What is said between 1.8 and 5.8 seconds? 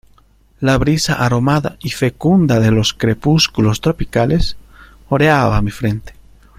fecunda de los crepúsculos tropicales oreaba mi